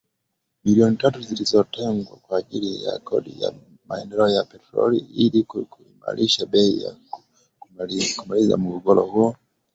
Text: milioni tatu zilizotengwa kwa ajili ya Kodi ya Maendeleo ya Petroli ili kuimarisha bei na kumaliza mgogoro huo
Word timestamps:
milioni 0.63 0.97
tatu 0.97 1.21
zilizotengwa 1.21 2.17
kwa 2.17 2.37
ajili 2.37 2.83
ya 2.83 2.99
Kodi 2.99 3.41
ya 3.43 3.53
Maendeleo 3.87 4.27
ya 4.27 4.43
Petroli 4.43 4.97
ili 4.97 5.43
kuimarisha 5.43 6.45
bei 6.45 6.83
na 6.83 6.95
kumaliza 8.17 8.57
mgogoro 8.57 9.01
huo 9.03 9.35